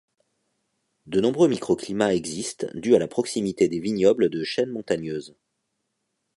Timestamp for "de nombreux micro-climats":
1.05-2.15